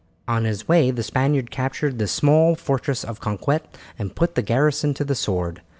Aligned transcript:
On 0.27 0.45
his 0.45 0.67
way 0.67 0.89
the 0.89 1.03
Spaniard 1.03 1.51
captured 1.51 1.99
the 1.99 2.07
small 2.07 2.55
fortress 2.55 3.03
of 3.03 3.19
Conquet 3.21 3.59
and 3.99 4.15
put 4.15 4.33
the 4.33 4.41
garrison 4.41 4.95
to 4.95 5.03
the 5.03 5.13
sword. 5.13 5.61